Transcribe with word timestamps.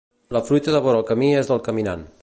La 0.35 0.39
fruita 0.47 0.73
de 0.77 0.81
vora 0.87 1.03
el 1.03 1.07
camí 1.11 1.31
és 1.43 1.53
del 1.53 1.63
caminant. 1.69 2.09